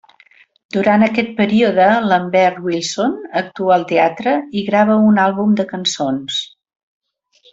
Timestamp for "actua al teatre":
3.43-4.33